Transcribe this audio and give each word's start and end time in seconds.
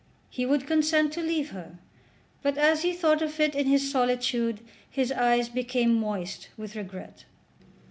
He 0.31 0.47
would 0.47 0.65
consent 0.65 1.13
to 1.13 1.21
leave 1.21 1.51
her; 1.51 1.77
but, 2.41 2.57
as 2.57 2.81
he 2.81 2.91
thought 2.91 3.21
of 3.21 3.39
it 3.39 3.53
in 3.53 3.67
his 3.67 3.91
solitude, 3.91 4.61
his 4.89 5.11
eyes 5.11 5.47
became 5.47 5.93
moist 5.93 6.49
with 6.57 6.75
regret. 6.75 7.25